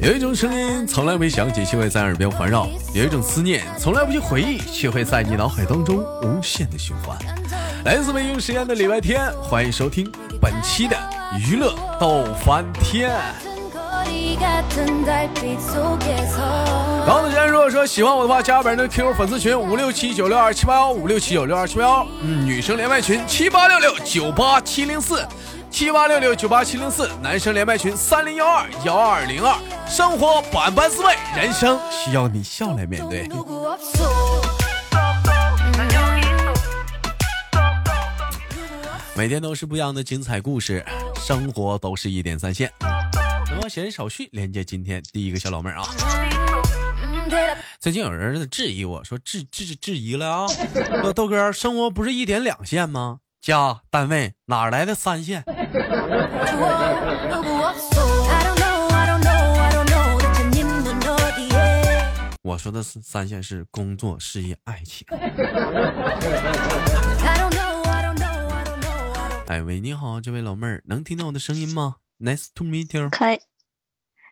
[0.00, 2.62] 有一种声音从来没响起，却会在耳边环绕；
[2.94, 7.18] 有一种思念从来不去回忆，却会在你脑海当中无限的循环。
[7.84, 10.96] 来自北京时间的礼拜天，欢迎收听本期的
[11.38, 13.10] 娱乐逗翻天。
[17.06, 25.26] 刚子先如果说喜欢我的话，加本人的 QQ 粉丝群五六七九六二七八幺五六七九六二七八幺，嗯，女生连麦群七八六六九八七零四。
[25.70, 29.56] 七八六六九八七零四，男生连麦群三零幺二幺二零二。
[29.88, 33.28] 生活百般滋味，人生需要你笑来面对。
[39.14, 40.84] 每天都是不一样的精彩故事，
[41.14, 42.72] 生活都是一点三线。
[42.80, 45.84] 那么闲言少叙，连接今天第一个小老妹儿啊。
[47.78, 50.46] 最近有人质疑我说质质质疑了啊，
[51.00, 53.20] 说豆哥，生活不是一点两线吗？
[53.40, 55.42] 家单位哪来的三线？
[62.42, 65.06] 我说的是三线是工作、事业、爱情。
[69.46, 73.08] 哎喂，你好，这位老妹儿，能听到我的声音吗？Nice to meet you。
[73.08, 73.40] 可以，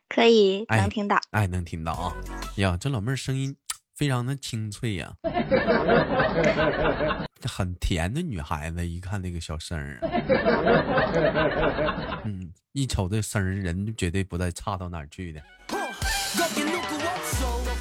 [0.09, 1.19] 可以，能听到。
[1.31, 2.15] 哎，能听到啊！
[2.57, 3.57] 呀，这老妹儿声音。
[3.99, 5.13] 非常的清脆呀，
[7.45, 9.99] 很甜的女孩子，一看那个小声儿，
[12.25, 15.43] 嗯，一瞅这声儿，人绝对不带差到哪儿去的。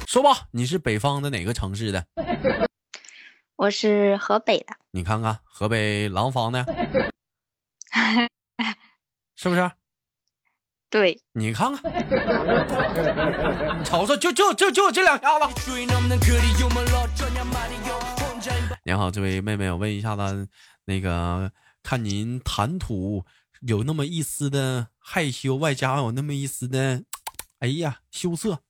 [0.08, 2.04] 说吧，你是北方的哪个城市的？
[3.54, 4.74] 我是河北的。
[4.90, 6.64] 你看看河北廊坊的，
[9.36, 9.70] 是不是？
[10.90, 11.92] 对你看看，
[13.78, 15.46] 你瞅瞅，就就就就这两下子。
[18.84, 20.48] 你好，这位妹妹，我问一下子，
[20.86, 21.52] 那个
[21.82, 23.26] 看您谈吐
[23.60, 27.04] 有那么一丝的害羞，外加有那么一丝的，
[27.58, 28.62] 哎呀羞涩。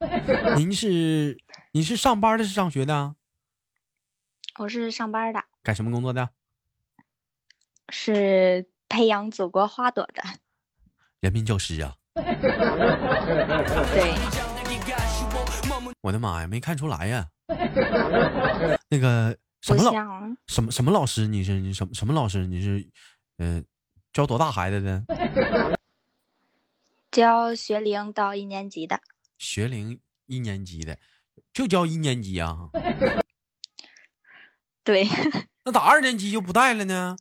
[0.56, 1.38] 您是
[1.70, 3.14] 您是上班的，是上学的？
[4.59, 5.44] 我是上班的。
[5.62, 6.31] 干什么工作的？
[7.91, 10.25] 是培养祖国花朵的。
[11.20, 11.94] 人民教师啊。
[13.95, 14.15] 对，
[16.01, 17.29] 我的妈呀，没看出来呀。
[18.91, 19.93] 那个什么老
[20.47, 21.27] 什么什么老师？
[21.29, 22.47] 你是你什么什么老师？
[22.47, 22.89] 你是
[23.39, 23.65] 嗯，
[24.12, 25.05] 教多大孩子的？
[27.11, 29.00] 教学龄到一年级的。
[29.39, 30.99] 学龄一年级的，
[31.53, 32.71] 就教一年级啊？
[34.83, 35.06] 对。
[35.65, 37.17] 那咋二年级就不带了呢？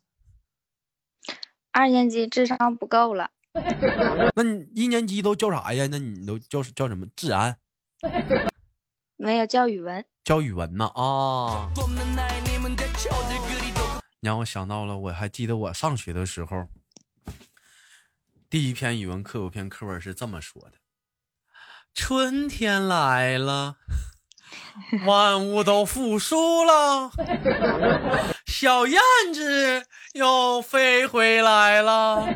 [1.71, 3.29] 二年级智商不够了。
[4.35, 5.87] 那你一年级都教啥呀？
[5.89, 7.05] 那你都教教什么？
[7.15, 7.57] 治安？
[9.17, 10.05] 没有教语文。
[10.23, 10.85] 教语文呢？
[10.93, 11.69] 啊！
[14.19, 16.67] 你让我想到了，我还记得我上学的时候，
[18.49, 20.73] 第一篇语文课有篇课文是这么说的：
[21.93, 23.77] 春天来了。
[25.05, 27.11] 万物都复苏了，
[28.45, 28.99] 小燕
[29.33, 32.27] 子又飞回来了。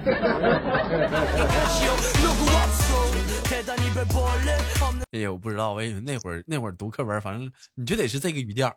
[5.12, 8.74] 哎呀，我不知道，我以为那会儿那会儿读课文，反正你就得是这个语调。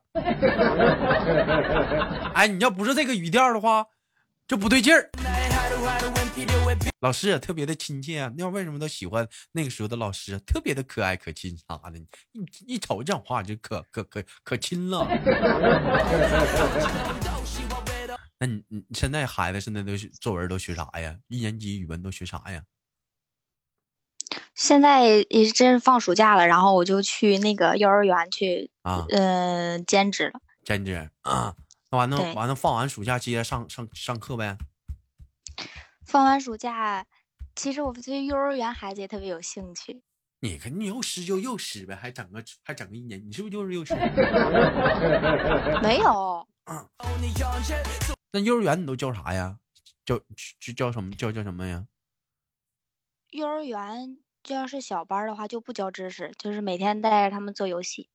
[2.35, 3.85] 哎，你要不是这个语调的话，
[4.49, 5.11] 就不对劲儿。
[7.01, 10.39] 老师也特别的亲切啊，那为什么都喜欢那个时候的老师？
[10.41, 11.99] 特别的可爱可亲啥的，
[12.33, 15.07] 一一瞅这话就可可可可亲了。
[18.41, 21.15] 那你你现在孩子现在都作文都学啥呀？
[21.29, 22.63] 一年级语文都学啥呀？
[24.55, 30.41] 现在也真是放暑假了，然后我就去那个幼儿园去啊，嗯，兼职了。
[30.65, 31.55] 兼职啊，
[31.91, 34.57] 那完了完了，放完暑假接着上上上课呗。
[36.07, 37.07] 放完暑假，
[37.55, 40.03] 其实我对幼儿园孩子也特别有兴趣。
[40.41, 43.95] 你看，你幼师就幼师呗，还整个还整个一年，你是不是就是幼师？
[45.83, 46.47] 没有。
[48.33, 49.59] 那幼儿园你都教啥呀？
[50.05, 51.11] 教教教什么？
[51.13, 51.87] 教教什么呀？
[53.31, 58.11] 幼儿园就要是小班的话，就不教知识，就是每天带着他们做游戏。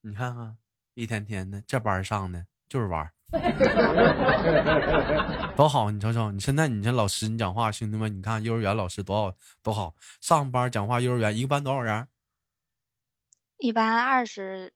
[0.00, 0.56] 你看看，
[0.94, 3.12] 一天天的这班上的就是玩。
[5.56, 12.08] 多好，你瞅瞅，你现在你这老师，你讲话，兄弟们，你看幼儿园老师多好，多好，上班讲话，幼儿园一个班多少人？
[13.58, 14.72] 一班二十，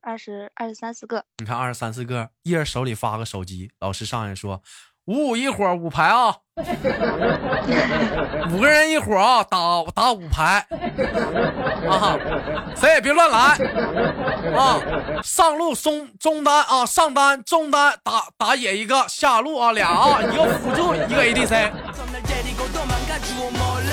[0.00, 1.24] 二十二十三四个。
[1.38, 4.62] 你看二十三四个，一人手里发个手机，老师上来说。
[5.08, 6.36] 五五一伙五排啊，
[8.52, 9.58] 五个人一伙啊，打
[9.94, 10.66] 打五排
[11.88, 12.18] 啊，
[12.76, 13.38] 谁也别乱来
[14.54, 14.78] 啊！
[15.22, 21.70] 上路中中单啊，上单中单打打野一个，下路啊俩啊，一个辅助一个 ADC。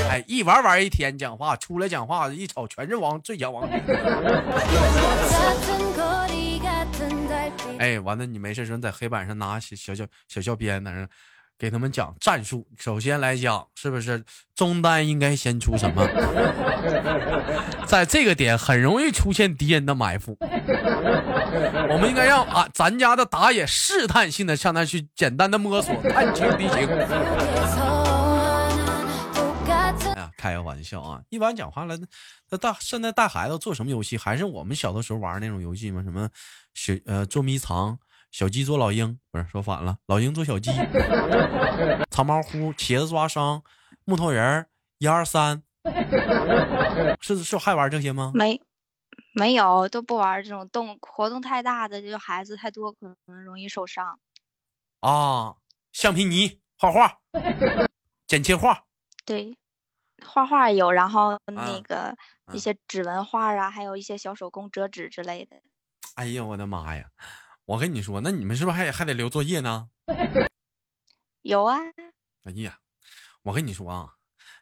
[0.10, 3.78] 哎，一玩玩一天，讲话出来讲话，一瞅全是王最强王者。
[7.80, 11.08] 哎，完了，你没事时候在黑板上拿小小小小小鞭在那
[11.58, 12.68] 给他们讲战术。
[12.78, 14.24] 首先来讲，是不是
[14.56, 16.08] 中单应该先出什么？
[17.86, 26.90] 在这个点很容易出现敌人的埋伏，我们应该让啊咱家的打野试探性的向他去简单的摸索，探清敌情。
[30.46, 31.24] 开个玩笑啊！
[31.30, 31.98] 一般讲话了，
[32.52, 34.16] 那大现在带孩子做什么游戏？
[34.16, 36.04] 还是我们小的时候玩那种游戏吗？
[36.04, 36.30] 什么
[36.76, 37.98] 小呃捉迷藏，
[38.30, 40.70] 小鸡捉老鹰，不是说反了，老鹰捉小鸡，
[42.12, 43.64] 藏猫乎，茄子抓伤，
[44.04, 44.68] 木头人
[45.00, 45.64] 一二三，
[47.22, 48.32] 是是还玩这些吗？
[48.36, 48.62] 没，
[49.34, 54.20] 没有，都不玩这种动活动太大的，就孩子太多，可能容易受伤。
[55.00, 55.56] 啊，
[55.92, 57.18] 橡皮泥画画，
[58.28, 58.84] 剪切画，
[59.26, 59.58] 对，
[60.24, 62.16] 画画有，然后啊那个
[62.54, 65.58] 一些指纹画啊，还有一些小手工折纸之类的。
[66.16, 67.10] 哎呀，我的妈呀！
[67.66, 69.90] 我跟你说，那你们是不是还还得留作业呢？
[71.42, 71.80] 有啊，
[72.44, 72.78] 哎呀，
[73.44, 74.14] 我跟你说啊，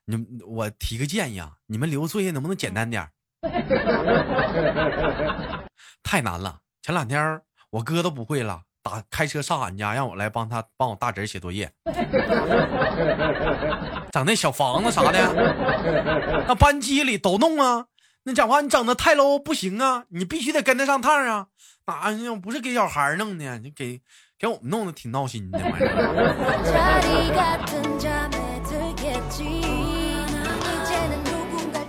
[0.06, 3.12] 你们我提个建议啊，你们留作业能不能简单点儿？
[6.02, 6.62] 太难了。
[6.82, 11.72] 前两天我哥都不会了，打开车上俺家，让我来帮他帮我大侄儿写作业，
[14.12, 17.86] 整那小房子啥的，那班级里都弄啊。
[18.26, 21.48] 那讲话你整的太 low 不行啊，你必须得跟得上趟啊。
[21.86, 24.02] 哪呀，不是给小孩弄的，你给
[24.38, 25.60] 给我们弄的挺闹心的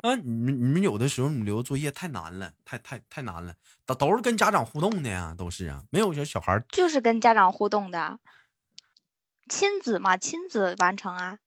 [0.04, 3.54] 啊，你们你们有的时候你留作业太难了，太太太难了，
[3.86, 8.18] 都都是跟家长互动的呀，都是啊，没有说小孩儿就是跟家长互动的，
[9.48, 11.38] 亲子嘛，亲子完成啊。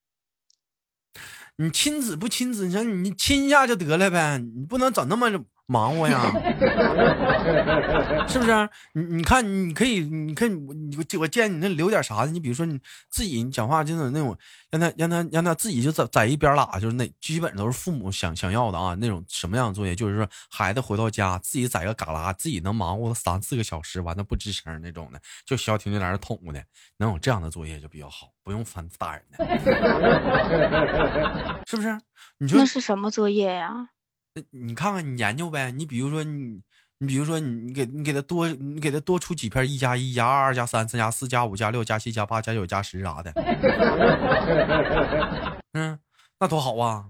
[1.54, 5.30] 你亲子不亲子，你说你亲一下就得了呗，你不能整那么
[5.70, 6.22] 忙活呀，
[8.26, 8.68] 是不是？
[8.94, 12.80] 你你看，你可以，你看我你我建议你那留点啥的，你比如说你
[13.10, 14.34] 自己你讲话就是那种，
[14.70, 26.64] 让他让他让他自己就在在一边拉，就是那基本都是父母想想要的啊，那种什么样的作业，就是说孩子回到家自己在个旮旯，自己能忙活三四个小时，完了不吱声那种的，就消停在那儿捅的，
[26.96, 29.44] 能有这样的作业就比较好，不用烦大人的，
[31.68, 32.00] 是不是？
[32.38, 33.68] 你说那是什么作业呀？
[33.70, 33.86] 那
[34.50, 35.70] 你看看，你研究呗。
[35.70, 36.60] 你比如说你，
[36.98, 43.32] 你比如说你，你给你给他多，你给他多出几片一加一加二二加三三加四加五加六加七加八加九加十啥的。
[45.72, 45.98] 嗯，
[46.40, 47.04] 那多好啊！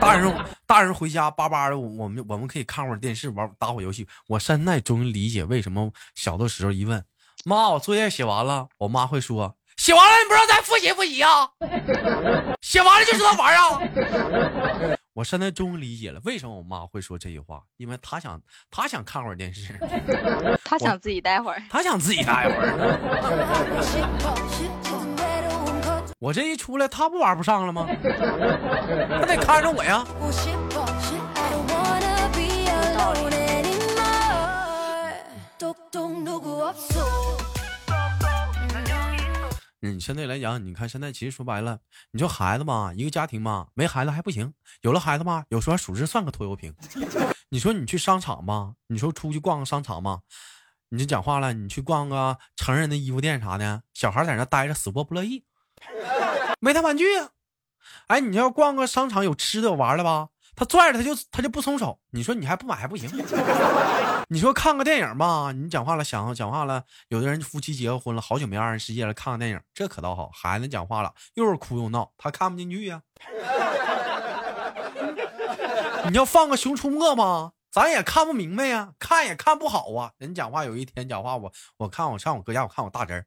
[0.00, 0.34] 大人
[0.66, 4.06] 大人回家叭叭的，我们我们可以看会儿电视，玩打会儿游戏。
[4.28, 7.04] 我现在终于理解为什么小的时候一问
[7.44, 11.50] 妈，我作业写完了，我妈会说写完了，你不知道再复习复习啊？
[12.62, 13.78] 写完了就知道玩啊？
[15.16, 18.38] 我现在终于理解了为什么我妈会说这句话，因为她想
[18.70, 19.72] 她想看会儿电视，
[20.62, 21.62] 她想自己待会儿。
[21.70, 22.66] 她想自己待会儿。
[26.18, 27.86] 我这一出来，她不玩不上了吗？
[27.88, 30.06] 她得看着我呀。
[39.86, 41.78] 嗯，相对来讲，你看现在其实说白了，
[42.10, 46.74] 你说孩子嘛，一个家庭嘛，没孩子还不行，有了孩子嘛，有时候属实算个拖油瓶。
[47.50, 50.22] 你说你去商场吧，你说出去逛个商场吧，
[50.88, 55.44] 你就讲话了，你去逛个成人的衣服店啥的，小孩在那待着死活不乐意，
[56.58, 57.30] 没他玩具呀、
[58.08, 63.10] 哎，你要逛个商场有吃的有玩的吧，他拽着他就他就不松手，你说你还不买还不行。
[64.28, 73.02] 你说看个电影吧，你讲话了，想讲话了，有的人夫妻结婚了，好久没二人世界了，看个电影，这可倒好，孩子讲话了，又是哭又闹，他看不进去呀、
[76.08, 80.12] 你要放个《熊出没》吧，咱也看不明白呀，看也看不好啊。
[80.16, 83.26] 人讲话有一天讲话，我我看我上我哥家，我看我大侄儿，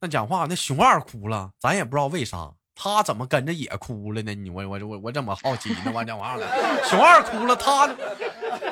[0.00, 2.52] 那讲话那熊二哭了，咱也不知道为啥。
[2.82, 4.34] 他怎么跟着也哭了呢？
[4.34, 5.92] 你我我我我怎么好奇呢？
[5.92, 6.46] 我讲完了，
[6.88, 7.86] 熊二哭了，他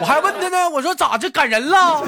[0.00, 2.02] 我还问他呢，我说咋这感人了？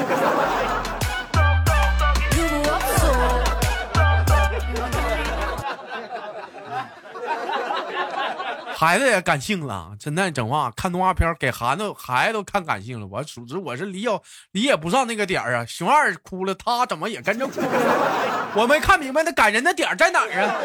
[8.75, 13.05] 孩子也感性了，现在整话看动画片给孩子孩子都看感性了。
[13.05, 14.09] 我属实我是理解
[14.53, 15.63] 理解不上那个点儿啊。
[15.67, 17.67] 熊二哭了，他怎么也跟着哭了？
[18.55, 20.55] 我没看明白那感人的点在哪儿啊？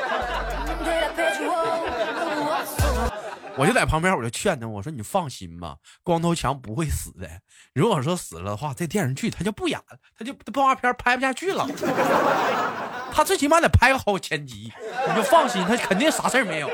[3.58, 7.26] 我就在旁边，我就劝他，我说你放心吧，光头强不会死的。
[7.72, 11.66] 如果说死了的话，这电视剧他就不演了，他就动画片拍不下去了。
[13.10, 14.70] 他最起码得拍个好前集，
[15.08, 16.68] 你就放心，他肯定啥事儿没有。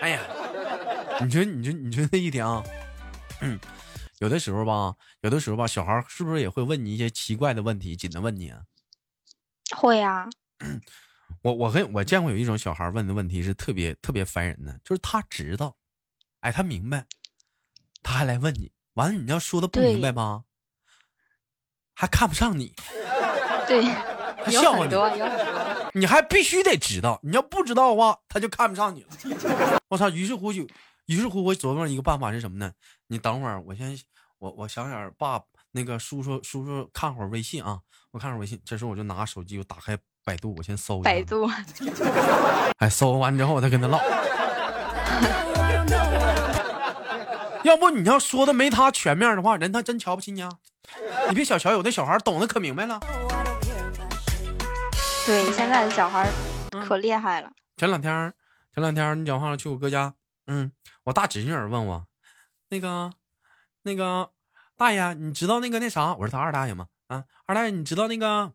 [0.00, 0.20] 哎呀，
[1.20, 2.62] 你说，你说，你说那一点啊，
[3.42, 3.60] 嗯，
[4.20, 8.60] 有的时候吧，有的时候吧，小孩是不是也会问你一些奇怪的问题，紧的问你啊？
[9.76, 10.28] 会 呀、
[11.42, 15.76] 我我跟我见过有一种小孩问的问题是特别特别烦人的，就是他知道，
[16.40, 17.06] 哎，他明白，
[18.02, 20.42] 他还来问你，完了你要说的不明白吧，
[21.94, 22.74] 还看不上你，
[23.68, 25.90] 对，还笑话你，有很多，有很多。
[25.94, 29.08] 你还必须得知道，你要不知道的话，他就看不上你了。
[29.88, 30.10] 我操！
[30.10, 30.66] 于是乎就，
[31.06, 32.72] 于是乎我琢磨一个办法是什么呢？
[33.06, 33.98] 你等会儿，我先
[34.38, 38.60] 我我想想，爸那个叔叔叔叔看会儿微信啊，我看会儿微信。
[38.64, 41.10] 这时候我就拿手机，我打开百度，我先搜一下。
[41.10, 41.48] 百度，
[42.78, 43.98] 哎，搜完之后我再跟他唠。
[47.64, 50.48] 要不你要说的没他全面的话，人他真瞧不起你啊！
[51.28, 52.98] 你别小瞧有的小孩懂得可明白了。
[55.26, 56.26] 对，现在的小孩
[56.86, 57.50] 可厉害了。
[57.76, 58.32] 前两天儿，
[58.72, 60.14] 前两天儿你讲话了，去我哥家，
[60.46, 60.72] 嗯，
[61.04, 62.06] 我大侄女儿问我，
[62.70, 63.12] 那个，
[63.82, 64.30] 那个
[64.78, 66.14] 大爷，你知道那个那啥？
[66.14, 68.52] 我是他二大爷吗，啊，二大爷，你知道那个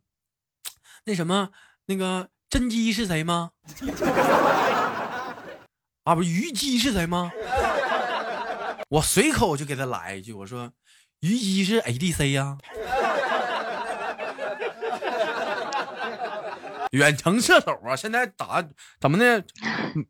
[1.03, 1.50] 那什么
[1.88, 3.51] 那个甄姬是谁吗？
[6.06, 7.30] 啊，不是虞姬是谁吗？
[8.88, 10.72] 我随口就给他来一句，我说
[11.20, 12.58] 虞姬是 ADC 呀、
[16.92, 17.98] 远程射手啊！
[17.98, 18.65] 现在打
[19.01, 19.44] 怎么的？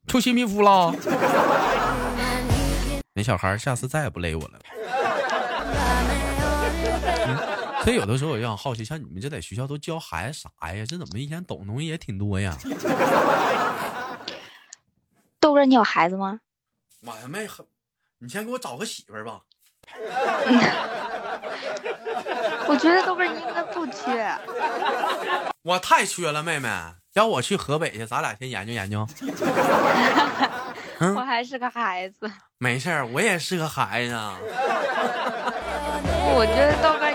[0.05, 0.93] 出新皮肤了？
[3.15, 4.59] 那小孩下次再也不勒我了。
[7.83, 10.85] 嗯所以有的时候我就想好奇，像你们这在学校都教孩子啥呀？
[10.87, 12.57] 这怎么一天懂东西也挺多呀？
[15.39, 16.39] 豆哥，你有孩子吗？
[17.05, 17.45] 我还没，
[18.19, 19.41] 你先给我找个媳妇儿吧。
[22.65, 24.33] 我觉得豆哥你应该不缺。
[25.63, 26.69] 我太缺了，妹妹。
[27.15, 29.05] 要我去河北去，咱俩先研究研究。
[30.99, 32.31] 嗯 我还是个孩子。
[32.57, 34.39] 没事儿，我也是个孩子啊。
[36.35, 37.11] 我觉得豆哥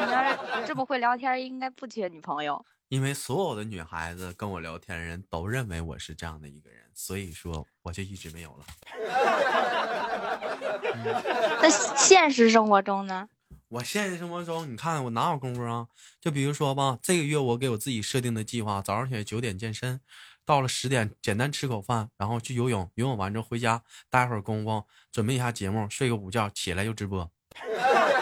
[0.69, 2.63] 这么会聊天，应该不缺女朋友。
[2.91, 8.67] 因为所有的女孩子跟我聊天的人都认为我是这样的一个人，所以说我就一直没有了。
[11.63, 13.31] 那现实生活中呢？
[13.69, 15.89] 我现实生活中，你看我哪有功夫啊？
[16.21, 20.03] 就比如说吧，这个月我给我自己设定的计划，早上起来九点健身，
[20.45, 27.31] 到了十点简单吃口饭，然后去游泳，游泳完之后回家待会儿功夫准备一下节目，睡个午觉，起来就直播。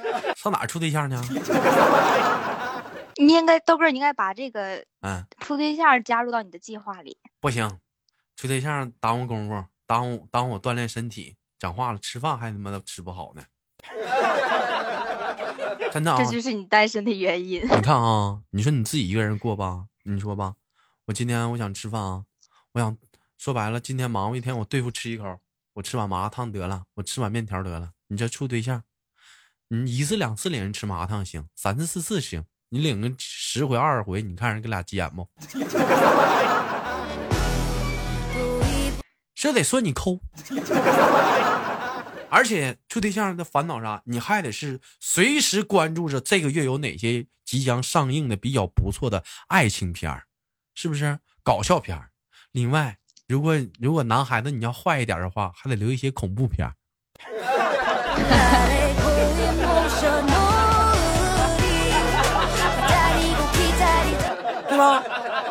[0.36, 1.22] 上哪儿处对象呢？
[3.16, 7.18] 你应该豆哥，你应该把这个嗯，处对象加入到你的计划里。
[7.40, 7.78] 不行，
[8.36, 13.42] 处对象耽误功夫，耽误耽误我锻炼身体，讲话了，吃饭还他妈的吃不好呢。
[15.90, 17.62] 真的啊这，就是你单身的原因。
[17.62, 20.54] 你看啊，你说你自己一个人过吧，你说吧，
[21.06, 22.24] 我今天我想吃饭啊，
[22.72, 22.96] 我想
[23.36, 25.38] 说白了，今天忙活一天，我对付吃一口，
[25.74, 27.90] 我吃碗麻辣烫得了，我吃碗面条得了。
[28.08, 28.82] 你这处对象，
[29.70, 35.28] 你一次两次领人吃麻辣烫行，三次四次行，你领个十回二十回，你看人给俩急眼不？
[39.34, 40.18] 这得说你抠。
[42.30, 44.00] 而且处对象的烦恼啥？
[44.06, 50.24] 你还得是随时关注着这个月有哪些即将上映的比较不错的爱情片儿，
[50.74, 51.18] 是不是？
[51.42, 52.08] 搞笑片儿。
[52.52, 52.96] 另外，
[53.26, 56.72] 如果如果男孩子你要坏一点的话，还得留一些恐怖片儿。
[64.68, 65.02] 对吧？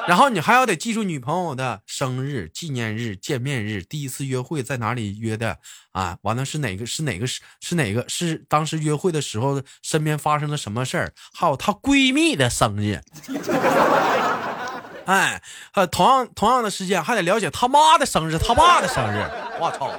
[0.07, 5.57] 然后你还要得记住女朋友的生日、纪念日、见面日、第一次约会在哪里约的
[5.91, 6.17] 啊？
[6.21, 11.11] 完了是哪个是哪个是是哪个是当时约会的时候身边发生了什么事儿？
[11.33, 13.01] 还有她闺蜜的生日。
[15.07, 15.41] 哎，
[15.73, 19.25] 呃，同样同样的时间还得了解他妈的生日，他爸的生日。
[19.59, 19.91] 我操！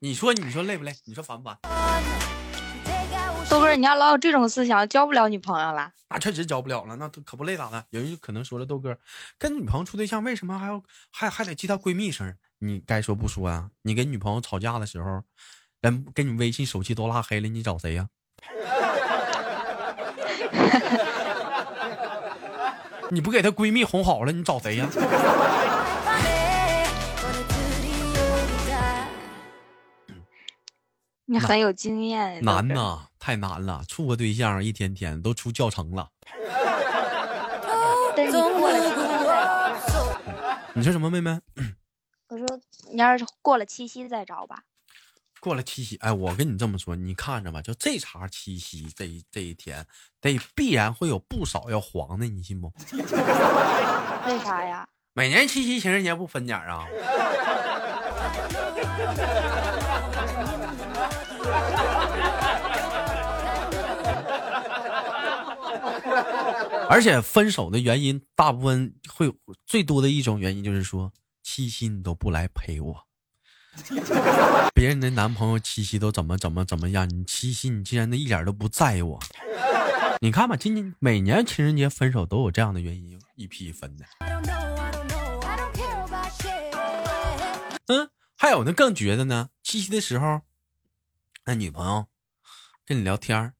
[0.00, 0.94] 你说你说累不累？
[1.04, 1.56] 你说烦不烦？
[3.50, 5.92] 豆哥，你要老有这种思想，交不了女朋友了。
[6.08, 7.84] 那确实交不了了，那可不累咋的？
[7.90, 8.98] 有人可能说了，豆哥
[9.38, 10.82] 跟女朋友处对象，为什么还要
[11.12, 12.36] 还还得记她闺蜜生日？
[12.58, 13.70] 你该说不说啊？
[13.82, 15.22] 你跟女朋友吵架的时候，
[15.80, 18.08] 人跟你微信手机都拉黑了，你找谁呀、
[23.10, 24.88] 你不给她闺蜜哄好了，你找谁呀、
[31.26, 32.44] 你很有经验。
[32.44, 36.10] 难呐，太难了，处个对象一天天都出教程了。
[38.14, 38.26] 但
[40.74, 41.40] 你说什么，妹妹？
[42.28, 42.46] 我说
[42.92, 44.64] 你要是过了七夕再找吧。
[45.40, 49.86] 过了七夕，哎，我跟你这么说，你看着吧，就这茬七夕这一这一天，
[50.20, 52.70] 得必然会有不少要黄的，你信不？
[52.92, 54.86] 为啥呀？
[55.14, 56.84] 每年七夕情人节不分点儿啊？
[66.94, 69.28] 而且分手的原因，大部分会
[69.66, 73.04] 最多的一种原因就是说，七夕你都不来陪我，
[74.72, 79.18] 别人的男朋友七夕都怎么怎么怎么样，你七夕你竟然的一点都不在意我。
[80.20, 84.04] 你看吧，今年每年情人节分手都有这样的原因，一批分的。
[87.88, 90.42] 嗯，还有呢更绝的呢，七夕的时候，
[91.44, 92.06] 那女朋友
[92.86, 93.54] 跟你聊天儿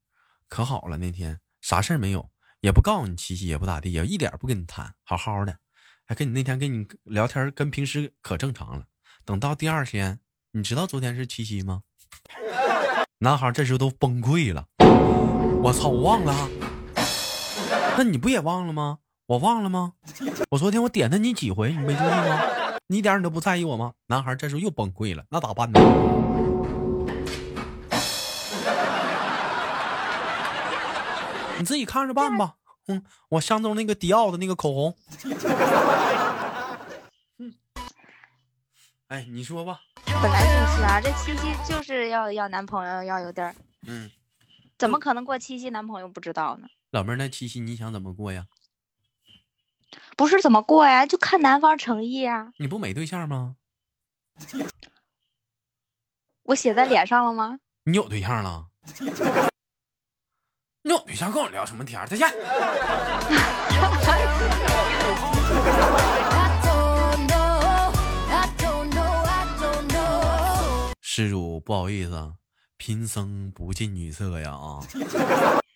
[0.46, 2.30] 可好了，那天啥事儿没有，
[2.64, 5.54] 也不告诉你七夕，也不咋地，也一点不跟你谈，好好的，
[6.06, 8.86] 还跟你那天跟你聊天跟平时可正常了。
[9.26, 10.20] 等到第二天，
[10.52, 11.82] 你知道昨天是七夕吗？
[13.20, 14.64] 男孩这时候都崩溃了，
[15.62, 16.48] 我操，我忘了，
[17.98, 19.00] 那你不也忘了吗？
[19.26, 19.92] 我忘了吗？
[20.48, 22.40] 我昨天我点了你几回，你没注意吗？
[22.86, 23.92] 你一点你都不在意我吗？
[24.06, 25.78] 男孩这时候又崩溃了，那咋办呢？
[31.64, 32.56] 你自己看着办吧。
[32.88, 34.94] 嗯，我相中那个迪奥的那个口红。
[37.38, 37.54] 嗯，
[39.08, 39.80] 哎，你说吧。
[40.04, 43.56] 本来就是啊，这七夕就是要要男朋友要有点儿，
[43.86, 44.10] 嗯，
[44.76, 46.68] 怎么可能过七夕男朋友不知道呢？
[46.90, 48.44] 老妹儿，那七夕你想怎么过呀？
[50.18, 52.52] 不是怎么过呀，就看男方诚意啊。
[52.58, 53.56] 你不没对象吗？
[56.42, 57.58] 我写在脸上了吗？
[57.84, 58.66] 你有对象了？
[60.86, 62.06] 你有对象跟我聊什么天儿？
[62.06, 62.28] 再见。
[71.00, 72.32] 施主，不好意思啊，
[72.76, 74.80] 贫僧不近女色呀啊！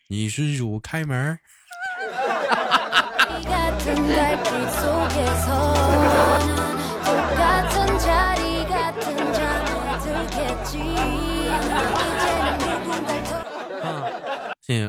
[0.09, 1.39] 你施主开门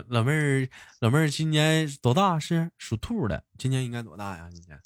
[0.09, 2.37] 老妹儿，老妹儿今年多大？
[2.37, 4.49] 是属兔的，今年应该多大呀？
[4.51, 4.81] 今年，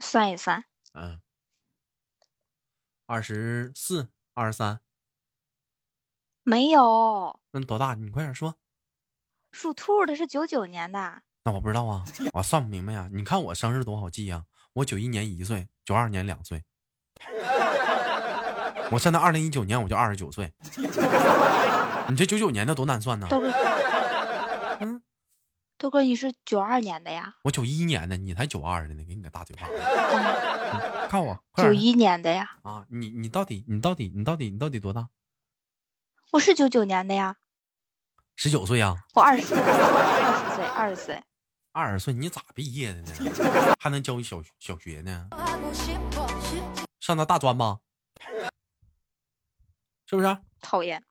[0.00, 1.20] 算一算，嗯，
[3.06, 4.80] 二十四、二十三，
[6.42, 7.94] 没有，那多大？
[7.94, 8.56] 你快点说。
[9.52, 13.08] 属兔的是九九年的，那我不知道啊，我算不明白呀。
[13.12, 16.64] 你看我生日多好记呀，我九一年一岁，九二年两岁，
[18.90, 20.52] 我现在二零一九年我就二十九岁。
[22.08, 23.26] 你这九九年的多难算呢？
[23.28, 23.50] 豆哥，
[24.80, 25.02] 嗯，
[25.76, 27.34] 豆哥你是九二年的呀？
[27.42, 29.66] 我九一年的，你才九二的呢，给你个大嘴巴。
[29.68, 32.58] 嗯看我，九一年的呀？
[32.62, 32.84] 啊！
[32.90, 35.08] 你你到底你到底你到底你到底多大？
[36.32, 37.36] 我是九九年的呀，
[38.34, 38.96] 十九岁呀？
[39.14, 39.70] 我二十，二
[40.50, 41.22] 十岁，二十岁，
[41.70, 43.12] 二十岁你咋毕业的呢？
[43.78, 45.28] 还能教小小学呢？
[46.98, 47.78] 上那大专吧？
[50.08, 50.38] 是不是？
[50.60, 51.04] 讨厌。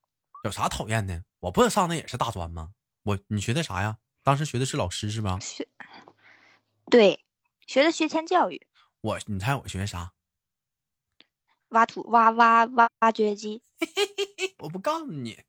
[0.46, 1.24] 有啥讨厌的？
[1.40, 2.70] 我不上那也是大专吗？
[3.04, 3.98] 我你学的啥呀？
[4.24, 5.40] 当时学的是老师是吧？
[5.42, 5.68] 学，
[6.92, 7.26] 对，
[7.66, 8.68] 学的学前教育，
[9.02, 10.12] 我你猜我学啥？
[11.70, 13.64] 挖土挖挖挖挖掘机，
[14.60, 15.40] 我不告诉你。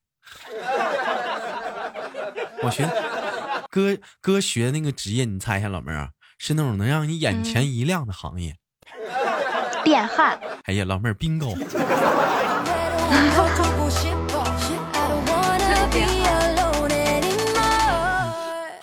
[2.62, 2.88] 我学
[3.70, 8.56] 哥哥学那个职业，你猜一下，老妹儿啊，是那种能让你眼前一亮的行业。
[9.84, 11.54] 变汉，哎呀，老妹儿，bingo。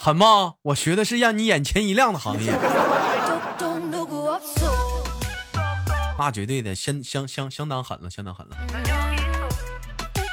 [0.04, 0.56] 狠吗？
[0.64, 2.52] 我学的是让你眼前一亮的行业，
[6.20, 8.58] 那绝对的，相相相相当狠了，相当狠了。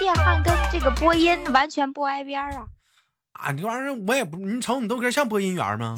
[0.01, 2.67] 电焊跟这个播音完全不挨边儿啊！
[3.35, 5.97] 啊，这玩意儿我也不，你瞅你豆哥像播音员吗？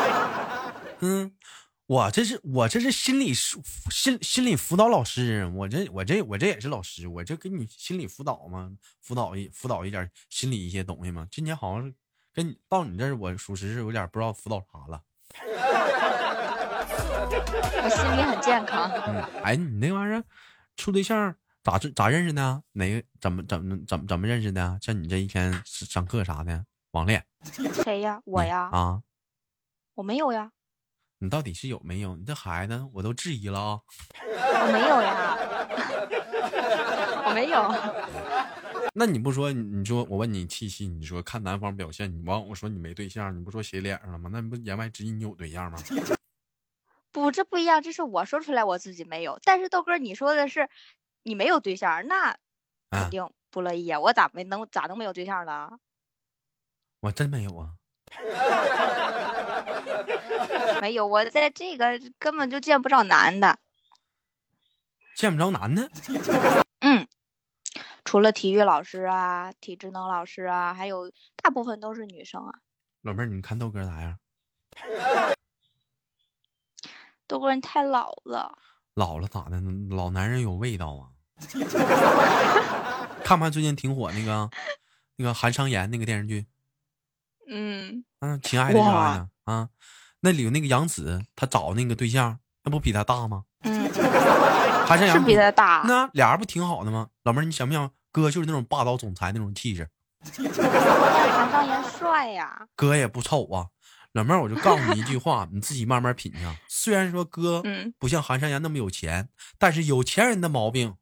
[1.00, 1.32] 嗯，
[1.86, 8.70] 我这是我这是心理疏心心理辅导老师，我这我这我这也是老师，我这给你心理辅导嘛，
[9.02, 11.26] 辅导一辅导一点心理一些东西嘛。
[11.30, 11.92] 今年好像
[12.34, 15.02] 是跟你到你这儿，我属实是有点不知道辅导啥了。
[17.82, 18.90] 我心里很健康。
[19.06, 20.22] 嗯，哎，你那玩意儿
[20.76, 22.62] 处对象咋这咋认识的？
[22.72, 24.78] 哪个怎么怎么怎么怎么认识的？
[24.80, 27.24] 像你这一天上课啥的，网恋
[27.84, 28.20] 谁呀？
[28.24, 28.68] 我呀？
[28.72, 29.02] 啊，
[29.94, 30.52] 我没有呀，
[31.18, 32.16] 你到底是有没有？
[32.16, 33.80] 你这孩子我都质疑了啊！
[34.22, 35.36] 我没有呀，
[37.26, 37.60] 我没有。
[38.94, 44.30] 那你不说，你说我问你七夕，你说看男方表现，你完我说你没对象，你不说写脸上了吗？
[44.32, 45.78] 那不言外之意你有对象吗？
[47.12, 50.68] 不，这不一样，这是我说出来我自己没有，但是豆哥你说的是
[51.22, 52.36] 你没有对象，那啊
[52.90, 54.00] 肯定不乐意啊！
[54.00, 55.70] 我咋没能咋能没有对象呢？
[57.00, 57.70] 我真没有啊。
[60.80, 63.58] 没有，我在这个根本就见不着男的。
[65.14, 65.90] 见不着男的，
[66.80, 67.06] 嗯，
[68.10, 71.08] 除了体育老师啊、体智能老师啊，还有
[71.40, 72.52] 大部分都是女生啊。
[73.02, 74.18] 老妹儿，你看豆哥咋样？
[77.28, 78.58] 豆哥你太老了，
[78.94, 79.62] 老了咋的？
[79.90, 81.06] 老男人有味道啊！
[83.22, 84.50] 看不看最近挺火那个
[85.14, 86.46] 那个韩商言那个电视剧？
[87.48, 89.28] 嗯，嗯，亲爱的啥哇呀？
[89.44, 89.68] 啊，
[90.18, 93.44] 那里有那个杨紫，她找那个对象，那不比她大吗？
[93.60, 93.88] 嗯，
[94.84, 95.84] 韩商言是比他大。
[95.86, 97.10] 那俩人不挺好的吗？
[97.22, 99.88] 老妹儿，你想不想哥就是那种霸道总裁那种气质？
[100.36, 100.70] 但
[101.32, 103.66] 韩商言帅呀，哥也不丑啊。
[104.12, 106.56] 老妹儿，我就告诉你一句话，你自己慢慢品尝。
[106.68, 110.96] 虽然说哥嗯不像韩商言那么有钱，但是有钱人的毛病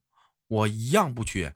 [0.47, 1.55] 我一样不缺。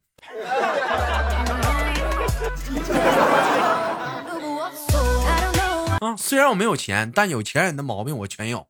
[6.01, 8.67] 啊，虽然我没有钱，但有钱人的毛病我全有。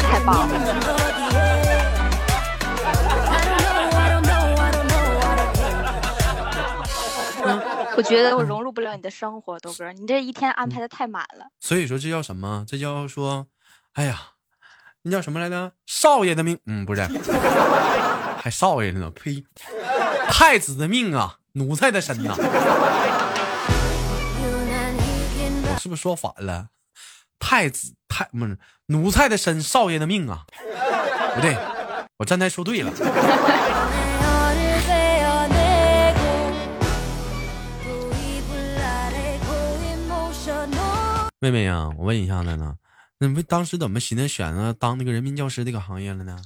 [0.00, 0.93] 太棒了。
[7.96, 11.46] 我觉得我 融入不了你的生活，豆哥，你这一天安排的太满了。
[11.60, 12.64] 所以说这叫什么？
[12.66, 13.46] 这叫说，
[13.94, 14.20] 哎呀，
[15.02, 15.72] 那叫什么来着？
[15.86, 17.02] 少爷的命，嗯，不是，
[18.40, 19.10] 还少爷呢？
[19.10, 19.44] 呸！
[20.28, 22.34] 太子的命啊，奴才的身呐！
[25.66, 26.68] 我是不是说反了？
[27.38, 30.44] 太子太不是奴才的身，少爷的命啊！
[31.34, 31.56] 不对，
[32.18, 32.90] 我站台说对了。
[41.44, 42.78] 妹妹呀、我问一下子呢，
[43.18, 46.42] 那你们当时怎么寻思选择当那个人民教师这个行业了呢？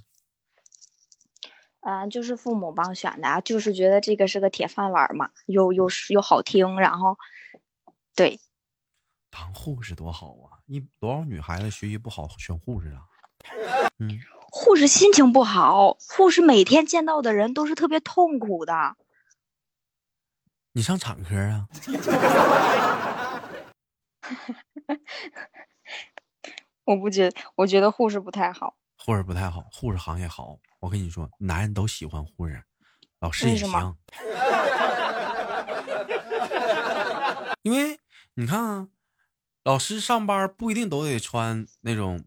[1.82, 7.16] 嗯、就是父母帮选的啊，就是觉得这个是个铁饭碗嘛，又又又好听，然后，
[8.16, 8.40] 对，
[9.30, 10.58] 当护士多好啊！
[10.66, 13.02] 一多少女孩子学习不好选护士啊？
[14.02, 14.18] 嗯，
[14.50, 18.96] 护士心情不好，护士每天见到的人都是特别痛苦的。
[20.72, 21.68] 你上产科啊？
[26.85, 28.77] 我不觉我觉得护士不太好。
[28.96, 30.59] 护士不太好，护士行业好。
[30.81, 32.62] 我跟你说，男人都喜欢护士，
[33.20, 33.96] 老师也行。
[37.62, 37.98] 因为
[38.35, 38.88] 你看啊，
[39.64, 42.24] 老师上班不一定都得穿那种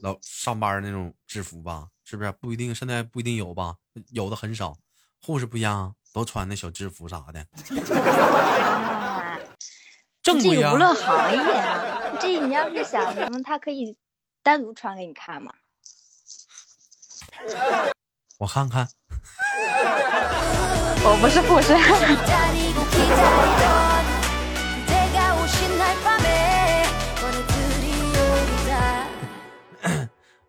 [0.00, 1.88] 老上班那种制服吧？
[2.04, 2.32] 是不是？
[2.32, 3.76] 不一定，现在不一定有吧？
[4.10, 4.76] 有的很少。
[5.20, 7.44] 护士不一样啊，都穿那小制服啥的，
[10.28, 10.76] 正规啊娱。
[10.76, 13.96] 乐行业啊，这你要是想什么，他可以
[14.42, 15.50] 单独穿给你看嘛。
[18.38, 18.86] 我看看，
[21.02, 21.74] 我不是护士，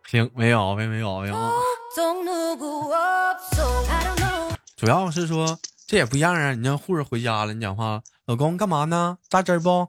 [0.09, 1.35] 行，没有，没没有，没有。
[4.75, 6.53] 主要是说这也不一样啊！
[6.53, 9.17] 你让护士回家了，你讲话，老公干嘛呢？
[9.27, 9.87] 扎针不？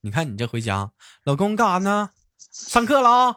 [0.00, 0.90] 你看你这回家，
[1.22, 2.10] 老公干啥呢？
[2.50, 3.36] 上课了啊！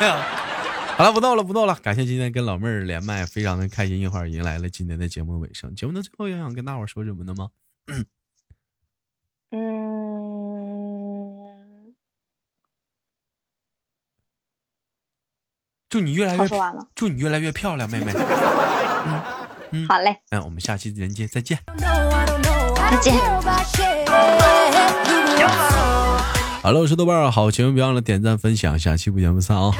[0.00, 0.16] 哎呀，
[0.96, 1.76] 好了，不逗了，不逗了。
[1.76, 5.72] 感谢今天跟老妹儿连麦，非常的开心，一会儿迎来了今天的节目尾声。
[5.76, 7.50] 节目的最后，有想跟大伙说什么呢吗？
[7.86, 8.04] 嗯，
[15.92, 18.14] 祝你越来越好说完了，祝你越来越漂亮，妹妹。
[19.04, 19.20] 嗯
[19.72, 21.58] 嗯好嘞，那，我们下期人见，再见。
[21.76, 23.14] 再见。
[26.62, 29.70] 好了，我是豆瓣儿，好千万别忘了点赞分享，下期不见不散啊、